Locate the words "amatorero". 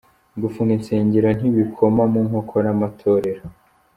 2.75-3.43